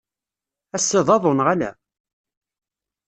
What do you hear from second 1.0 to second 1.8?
d aḍu neɣ ala?